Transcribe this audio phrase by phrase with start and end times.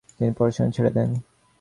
[0.17, 1.09] তিনি পড়াশোনা ছেড়ে দেন।